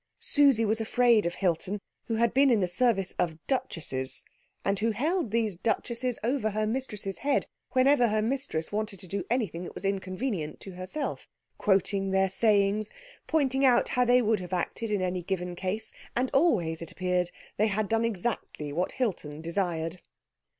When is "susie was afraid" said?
0.17-1.27